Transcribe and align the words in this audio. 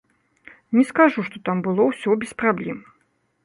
Не 0.77 0.83
скажу, 0.93 1.27
што 1.29 1.43
там 1.49 1.63
было 1.69 1.87
ўсё 1.91 2.19
без 2.25 2.35
праблем. 2.43 2.85